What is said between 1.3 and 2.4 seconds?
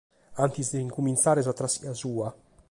sa traschia sua.